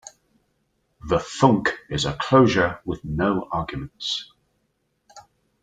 The 1.09 1.19
thunk 1.19 1.77
is 1.87 2.05
a 2.05 2.17
closure 2.19 2.79
with 2.85 3.05
no 3.05 3.47
arguments. 3.51 4.31